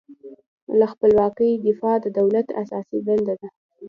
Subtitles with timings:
[0.77, 3.47] له خپلواکۍ دفاع د دولت اساسي دنده ده.